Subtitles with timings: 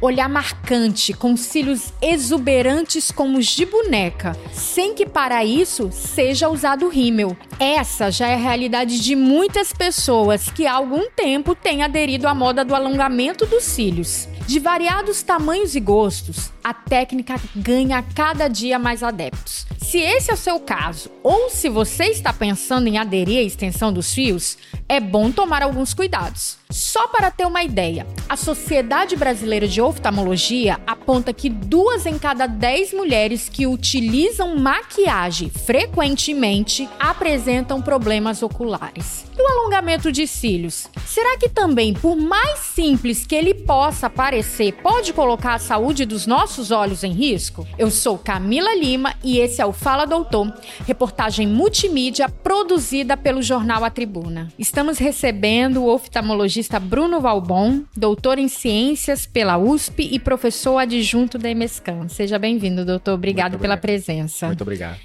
[0.00, 6.88] olhar marcante, com cílios exuberantes como os de boneca, sem que para isso seja usado
[6.88, 7.36] rímel.
[7.58, 12.34] Essa já é a realidade de muitas pessoas que há algum tempo têm aderido à
[12.34, 14.28] moda do alongamento dos cílios.
[14.46, 19.66] De variados tamanhos e gostos, a técnica ganha cada dia mais adeptos.
[19.90, 23.92] Se esse é o seu caso, ou se você está pensando em aderir à extensão
[23.92, 24.56] dos fios,
[24.88, 26.58] é bom tomar alguns cuidados.
[26.70, 32.46] Só para ter uma ideia, a Sociedade Brasileira de Oftalmologia aponta que duas em cada
[32.46, 39.24] dez mulheres que utilizam maquiagem frequentemente apresentam problemas oculares.
[39.36, 40.86] E o alongamento de cílios?
[41.04, 46.26] Será que também, por mais simples que ele possa parecer, pode colocar a saúde dos
[46.26, 47.66] nossos olhos em risco?
[47.76, 50.52] Eu sou Camila Lima e esse é o Fala Doutor,
[50.86, 54.52] reportagem multimídia produzida pelo jornal A Tribuna.
[54.58, 61.48] Estamos recebendo o oftalmologista Bruno Valbon, doutor em ciências pela USP e professor adjunto da
[61.48, 62.08] EMESCAN.
[62.08, 63.14] Seja bem-vindo, doutor.
[63.14, 64.48] Obrigado pela presença.
[64.48, 65.00] Muito obrigado.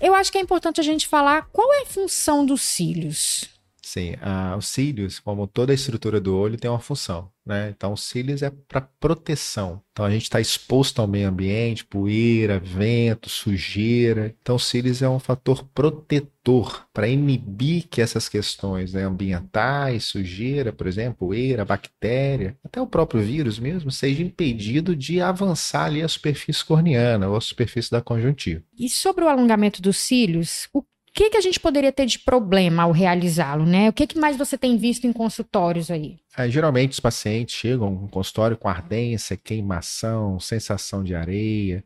[0.00, 3.48] Eu acho que é importante a gente falar qual é a função dos cílios.
[3.80, 7.30] Sim, uh, os cílios, como toda a estrutura do olho, tem uma função.
[7.48, 7.72] Né?
[7.74, 9.80] Então, os cílios é para proteção.
[9.90, 14.36] Então, a gente está exposto ao meio ambiente, poeira, vento, sujeira.
[14.40, 20.72] Então, os cílios é um fator protetor para inibir que essas questões né, ambientais, sujeira,
[20.72, 26.08] por exemplo, poeira, bactéria, até o próprio vírus mesmo, seja impedido de avançar ali a
[26.08, 28.62] superfície corneana ou a superfície da conjuntiva.
[28.78, 30.82] E sobre o alongamento dos cílios, o
[31.18, 33.88] que, que a gente poderia ter de problema ao realizá-lo, né?
[33.88, 36.16] O que, que mais você tem visto em consultórios aí?
[36.36, 41.82] É, geralmente os pacientes chegam no consultório com ardência, queimação, sensação de areia,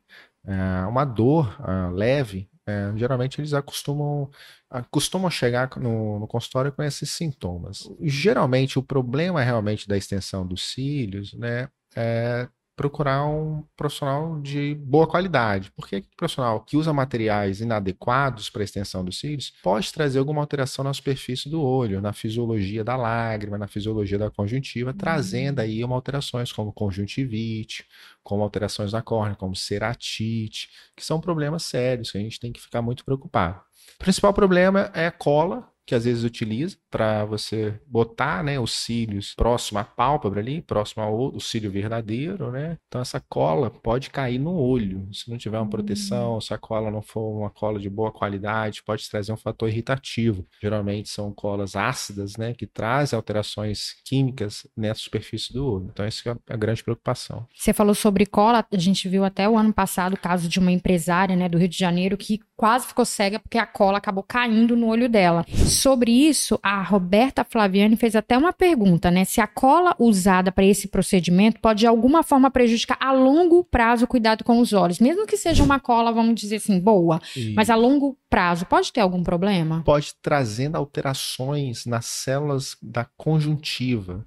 [0.47, 1.57] é, uma dor
[1.95, 2.47] leve.
[2.67, 4.31] É, geralmente eles acostumam,
[4.69, 7.91] acostumam chegar no, no, consultório com esses sintomas.
[8.03, 12.47] Geralmente o problema realmente da extensão dos cílios, né, é
[12.83, 15.71] procurar um profissional de boa qualidade.
[15.77, 20.41] Porque o profissional que usa materiais inadequados para a extensão dos cílios pode trazer alguma
[20.41, 24.97] alteração na superfície do olho, na fisiologia da lágrima, na fisiologia da conjuntiva, uhum.
[24.97, 27.87] trazendo aí uma alterações como conjuntivite,
[28.25, 32.61] como alterações na córnea, como ceratite, que são problemas sérios que a gente tem que
[32.61, 33.61] ficar muito preocupado.
[33.95, 38.73] O principal problema é a cola, que às vezes utiliza para você botar né, os
[38.73, 42.79] cílios próximo à pálpebra ali, próximo ao cílio verdadeiro, né?
[42.87, 45.09] Então essa cola pode cair no olho.
[45.13, 46.41] Se não tiver uma proteção, hum.
[46.41, 50.47] se a cola não for uma cola de boa qualidade, pode trazer um fator irritativo.
[50.61, 55.89] Geralmente são colas ácidas, né, que trazem alterações químicas nessa superfície do olho.
[55.93, 57.47] Então essa é a grande preocupação.
[57.55, 60.71] Você falou sobre cola, a gente viu até o ano passado o caso de uma
[60.71, 64.77] empresária, né, do Rio de Janeiro que quase ficou cega porque a cola acabou caindo
[64.77, 65.45] no olho dela.
[65.73, 69.25] Sobre isso, a Roberta Flaviani fez até uma pergunta, né?
[69.25, 74.05] Se a cola usada para esse procedimento pode de alguma forma prejudicar a longo prazo
[74.05, 77.55] o cuidado com os olhos, mesmo que seja uma cola, vamos dizer assim, boa, e...
[77.55, 79.83] mas a longo prazo pode ter algum problema?
[79.85, 84.25] Pode trazendo alterações nas células da conjuntiva,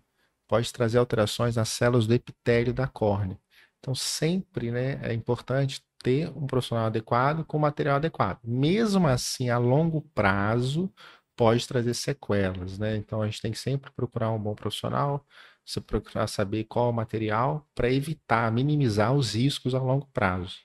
[0.48, 3.38] pode trazer alterações nas células do epitélio da córnea.
[3.80, 8.40] Então, sempre né, é importante ter um profissional adequado com material adequado.
[8.44, 10.92] Mesmo assim, a longo prazo,
[11.36, 12.96] pode trazer sequelas, né?
[12.98, 15.26] Então, a gente tem que sempre procurar um bom profissional,
[15.66, 20.58] você procurar saber qual o material para evitar, minimizar os riscos a longo prazo.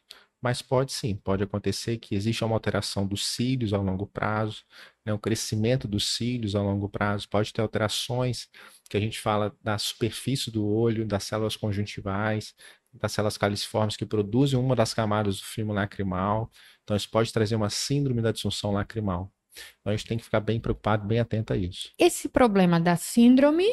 [0.43, 4.65] Mas pode sim, pode acontecer que exista uma alteração dos cílios a longo prazo,
[5.05, 8.49] né, um crescimento dos cílios a longo prazo, pode ter alterações
[8.89, 12.55] que a gente fala da superfície do olho, das células conjuntivais,
[12.93, 16.51] das células caliciformes que produzem uma das camadas do filme lacrimal.
[16.83, 19.31] Então, isso pode trazer uma síndrome da disfunção lacrimal.
[19.81, 21.91] Então, a gente tem que ficar bem preocupado, bem atento a isso.
[21.99, 23.67] Esse problema da síndrome...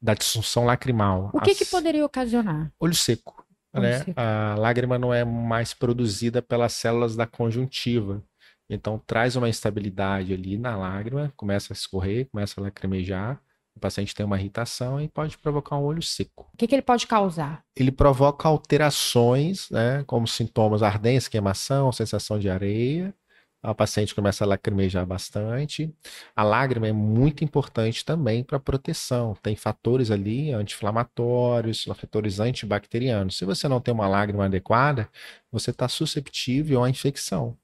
[0.00, 1.30] Da disfunção lacrimal.
[1.32, 1.58] O que, as...
[1.58, 2.72] que poderia ocasionar?
[2.78, 3.44] Olho seco.
[3.74, 3.98] Olho né?
[3.98, 4.20] Seco.
[4.20, 8.22] A lágrima não é mais produzida pelas células da conjuntiva.
[8.68, 13.40] Então, traz uma instabilidade ali na lágrima, começa a escorrer, começa a lacrimejar
[13.76, 16.50] o paciente tem uma irritação e pode provocar um olho seco.
[16.52, 17.64] O que, que ele pode causar?
[17.76, 23.14] Ele provoca alterações, né, como sintomas ardência, queimação, sensação de areia.
[23.62, 25.92] O paciente começa a lacrimejar bastante.
[26.34, 29.36] A lágrima é muito importante também para proteção.
[29.42, 33.36] Tem fatores ali anti-inflamatórios, fatores antibacterianos.
[33.36, 35.08] Se você não tem uma lágrima adequada,
[35.52, 37.54] você está susceptível à infecção.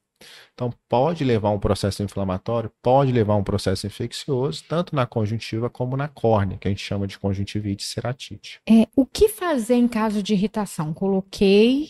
[0.53, 5.05] Então, pode levar a um processo inflamatório, pode levar a um processo infeccioso, tanto na
[5.05, 8.59] conjuntiva como na córnea, que a gente chama de conjuntivite ceratite.
[8.67, 10.93] É, o que fazer em caso de irritação?
[10.93, 11.89] Coloquei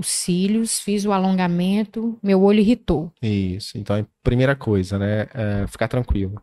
[0.00, 3.12] os cílios, fiz o alongamento, meu olho irritou.
[3.22, 3.78] Isso.
[3.78, 6.42] Então, a primeira coisa, né, é ficar tranquilo.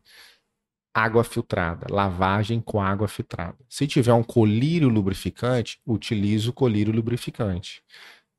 [0.94, 3.58] água filtrada, lavagem com água filtrada.
[3.70, 7.84] Se tiver um colírio lubrificante, utilize o colírio lubrificante.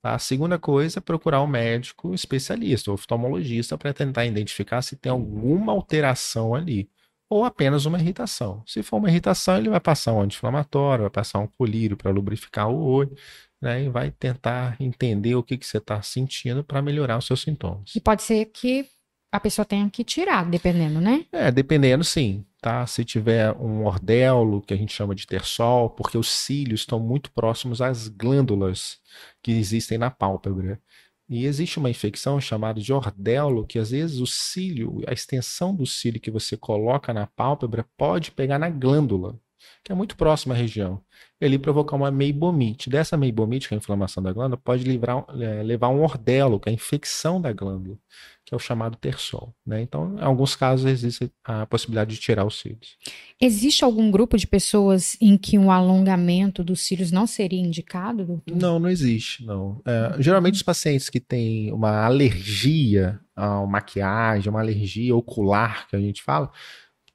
[0.03, 0.15] Tá?
[0.15, 5.73] A segunda coisa é procurar um médico especialista, oftalmologista, para tentar identificar se tem alguma
[5.73, 6.91] alteração ali
[7.31, 8.63] ou apenas uma irritação.
[8.67, 12.71] Se for uma irritação, ele vai passar um anti-inflamatório, vai passar um colírio para lubrificar
[12.71, 13.15] o olho,
[13.61, 13.85] né?
[13.85, 17.95] E vai tentar entender o que, que você está sentindo para melhorar os seus sintomas.
[17.95, 18.87] E pode ser que
[19.31, 21.27] a pessoa tenha que tirar, dependendo, né?
[21.33, 22.45] É, dependendo, sim.
[22.61, 22.87] Tá?
[22.87, 27.31] Se tiver um ordelo, que a gente chama de tersol, porque os cílios estão muito
[27.31, 28.99] próximos às glândulas
[29.43, 30.81] que existem na pálpebra.
[31.29, 35.85] E existe uma infecção chamada de ordelo, que às vezes o cílio, a extensão do
[35.85, 39.39] cílio que você coloca na pálpebra pode pegar na glândula,
[39.85, 41.01] que é muito próxima à região
[41.41, 42.91] e ali provocar uma meibomite.
[42.91, 46.59] Dessa meibomite, que é a inflamação da glândula, pode livrar, é, levar a um ordelo,
[46.59, 47.97] que é a infecção da glândula,
[48.45, 49.55] que é o chamado tersol.
[49.65, 49.83] Né?
[49.83, 52.97] Então, em alguns casos, existe a possibilidade de tirar os cílios.
[53.41, 58.57] Existe algum grupo de pessoas em que um alongamento dos cílios não seria indicado, doutor?
[58.57, 59.81] Não, não existe, não.
[59.87, 66.01] É, geralmente, os pacientes que têm uma alergia à maquiagem, uma alergia ocular, que a
[66.01, 66.51] gente fala,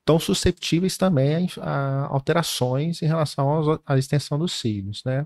[0.03, 5.25] estão susceptíveis também a, a, alterações em relação à extensão dos cílios, né?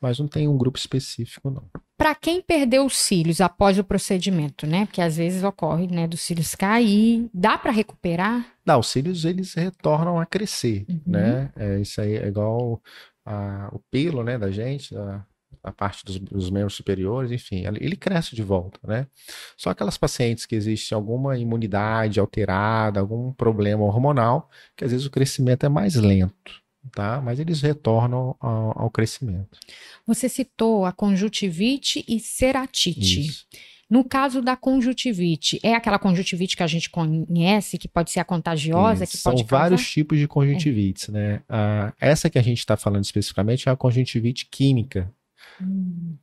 [0.00, 1.64] Mas não tem um grupo específico, não.
[1.96, 4.84] Para quem perdeu os cílios após o procedimento, né?
[4.84, 8.44] Porque às vezes ocorre, né, dos cílios cair, dá para recuperar?
[8.66, 11.00] Não, os cílios eles retornam a crescer, uhum.
[11.06, 11.52] né?
[11.56, 12.82] É, isso aí é igual
[13.24, 15.24] a, o pelo, né, da gente, da,
[15.66, 19.08] a parte dos, dos, membros superiores, enfim, ele cresce de volta, né?
[19.56, 25.10] Só aquelas pacientes que existe alguma imunidade alterada, algum problema hormonal, que às vezes o
[25.10, 27.20] crescimento é mais lento, tá?
[27.20, 29.58] Mas eles retornam ao, ao crescimento.
[30.06, 33.26] Você citou a conjuntivite e ceratite.
[33.26, 33.46] Isso.
[33.88, 38.24] No caso da conjuntivite, é aquela conjuntivite que a gente conhece, que pode ser a
[38.24, 41.12] contagiosa, Isso, que pode São vários tipos de conjuntivites, é.
[41.12, 41.42] né?
[41.48, 45.12] Ah, essa que a gente está falando especificamente é a conjuntivite química,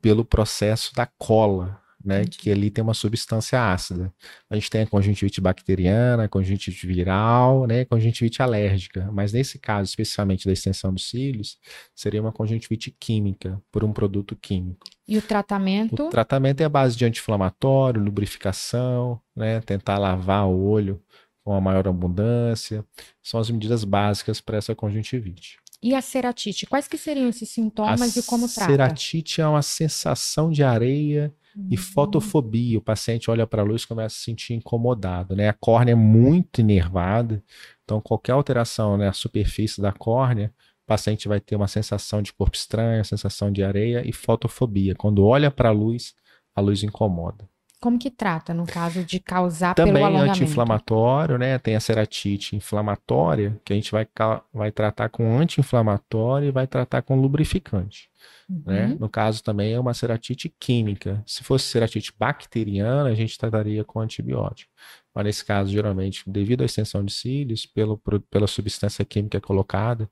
[0.01, 4.13] pelo processo da cola, né, que ali tem uma substância ácida.
[4.49, 9.57] A gente tem a conjuntivite bacteriana, a conjuntivite viral, né, a conjuntivite alérgica, mas nesse
[9.57, 11.57] caso, especificamente da extensão dos cílios,
[11.95, 14.85] seria uma conjuntivite química, por um produto químico.
[15.07, 16.07] E o tratamento?
[16.07, 21.01] O tratamento é a base de anti-inflamatório, lubrificação, né, tentar lavar o olho
[21.43, 22.85] com a maior abundância,
[23.21, 25.62] são as medidas básicas para essa conjuntivite.
[25.83, 26.65] E a ceratite?
[26.65, 28.71] Quais que seriam esses sintomas a e como trata?
[28.71, 31.67] Ceratite é uma sensação de areia uhum.
[31.69, 32.77] e fotofobia.
[32.77, 35.49] O paciente olha para a luz e começa a se sentir incomodado, né?
[35.49, 37.43] A córnea é muito enervada,
[37.83, 40.53] então qualquer alteração na né, superfície da córnea,
[40.83, 44.95] o paciente vai ter uma sensação de corpo estranho, sensação de areia e fotofobia.
[44.95, 46.15] Quando olha para a luz,
[46.55, 47.45] a luz incomoda.
[47.83, 50.31] Como que trata no caso de causar Também pelo alongamento?
[50.31, 51.59] anti-inflamatório, né?
[51.59, 54.07] Tem a ceratite inflamatória, que a gente vai,
[54.53, 58.09] vai tratar com anti-inflamatório e vai tratar com lubrificante.
[58.49, 58.83] Né?
[58.85, 58.89] Uhum.
[58.91, 58.97] Né?
[58.97, 61.21] No caso também é uma ceratite química.
[61.27, 64.71] Se fosse ceratite bacteriana, a gente trataria com antibiótico.
[65.13, 70.09] Mas nesse caso, geralmente, devido à extensão de cílios, pelo, pela substância química colocada,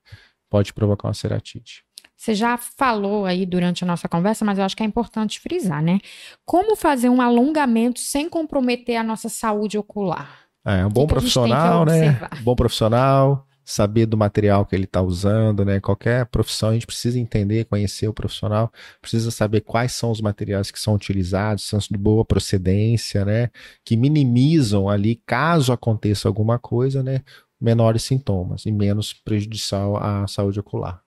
[0.49, 1.85] pode provocar uma ceratite.
[2.21, 5.81] Você já falou aí durante a nossa conversa, mas eu acho que é importante frisar,
[5.81, 5.97] né?
[6.45, 10.41] Como fazer um alongamento sem comprometer a nossa saúde ocular?
[10.63, 12.19] É, um bom que profissional, que né?
[12.43, 15.79] Bom profissional, saber do material que ele está usando, né?
[15.79, 18.71] Qualquer profissão a gente precisa entender, conhecer o profissional,
[19.01, 23.49] precisa saber quais são os materiais que são utilizados, são de boa procedência, né?
[23.83, 27.21] Que minimizam ali, caso aconteça alguma coisa, né?
[27.59, 31.00] Menores sintomas e menos prejudicial à saúde ocular.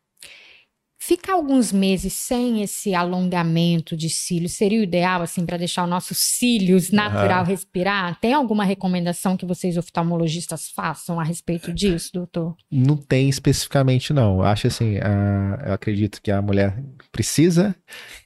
[1.06, 5.90] Ficar alguns meses sem esse alongamento de cílios seria o ideal, assim, para deixar os
[5.90, 7.46] nossos cílios natural uhum.
[7.46, 8.18] respirar?
[8.18, 12.56] Tem alguma recomendação que vocês oftalmologistas façam a respeito disso, doutor?
[12.70, 14.38] Não tem especificamente, não.
[14.38, 16.82] Eu acho assim, uh, eu acredito que a mulher
[17.12, 17.76] precisa,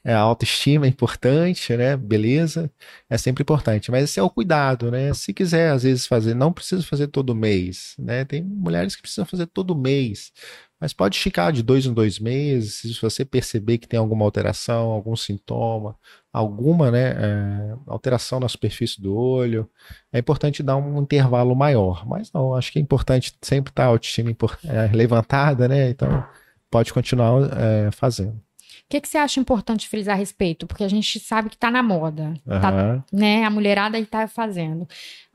[0.04, 1.96] é, a autoestima é importante, né?
[1.96, 2.70] Beleza,
[3.10, 3.90] é sempre importante.
[3.90, 5.12] Mas esse é o cuidado, né?
[5.14, 8.24] Se quiser, às vezes, fazer, não precisa fazer todo mês, né?
[8.24, 10.30] Tem mulheres que precisam fazer todo mês.
[10.80, 14.90] Mas pode esticar de dois em dois meses, se você perceber que tem alguma alteração,
[14.90, 15.96] algum sintoma,
[16.32, 19.68] alguma né, é, alteração na superfície do olho,
[20.12, 22.06] é importante dar um intervalo maior.
[22.06, 24.30] Mas não, acho que é importante sempre estar a autoestima
[24.64, 25.90] é, levantada, né?
[25.90, 26.24] Então
[26.70, 28.40] pode continuar é, fazendo.
[28.88, 30.66] O que, que você acha importante frisar a respeito?
[30.66, 32.60] Porque a gente sabe que está na moda, uhum.
[32.60, 33.44] tá, né?
[33.44, 34.88] A mulherada está fazendo.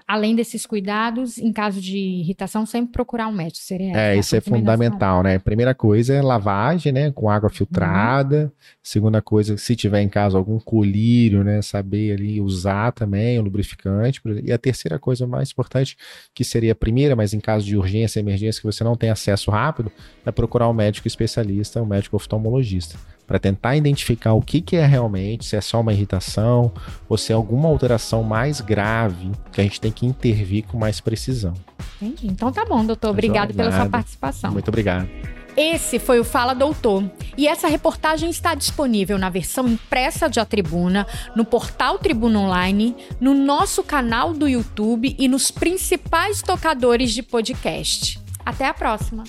[0.08, 3.66] Além desses cuidados, em caso de irritação, sempre procurar um médico.
[3.66, 5.40] Seria é, isso é fundamental, né?
[5.40, 7.12] Primeira coisa é lavagem, né?
[7.12, 8.44] Com água filtrada.
[8.44, 8.52] Uhum.
[8.82, 11.62] Segunda coisa, se tiver em casa algum colírio, né?
[11.62, 14.22] Saber ali usar também o lubrificante.
[14.44, 15.98] E a terceira coisa mais importante,
[16.34, 19.52] que seria a primeira, mas em caso de urgência, emergência, que você não tem acesso
[19.52, 19.92] rápido,
[20.26, 24.86] é procurar um médico especialista, um médico oftalmologista para tentar identificar o que, que é
[24.86, 26.72] realmente, se é só uma irritação
[27.08, 31.00] ou se é alguma alteração mais grave que a gente tem que intervir com mais
[31.00, 31.54] precisão.
[32.02, 32.28] Entendi.
[32.28, 33.12] Então tá bom, doutor.
[33.12, 34.52] Obrigado pela sua participação.
[34.52, 35.08] Muito obrigado.
[35.56, 37.04] Esse foi o Fala Doutor.
[37.38, 42.96] E essa reportagem está disponível na versão impressa de A Tribuna, no portal Tribuna Online,
[43.20, 48.20] no nosso canal do YouTube e nos principais tocadores de podcast.
[48.46, 49.24] Até a próxima!